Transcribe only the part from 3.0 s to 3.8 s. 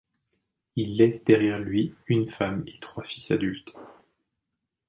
fils adultes.